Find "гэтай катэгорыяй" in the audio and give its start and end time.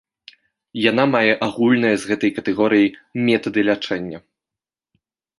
2.11-2.89